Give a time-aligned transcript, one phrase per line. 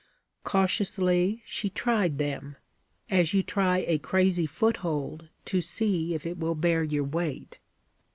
[0.43, 2.55] Cautiously she tried them
[3.11, 7.59] as you try a crazy foothold to see if it will bear your weight.